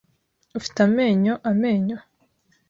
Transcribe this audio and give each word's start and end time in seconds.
Ufite 0.57 0.77
amenyo 0.87 1.33
amenyo? 1.51 1.97